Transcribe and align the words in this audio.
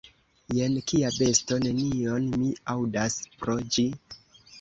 Jen 0.59 0.77
kia 0.91 1.11
besto: 1.17 1.57
nenion 1.65 2.25
mi 2.37 2.49
aŭdas 2.77 3.19
pro 3.43 3.59
ĝi! 3.77 3.87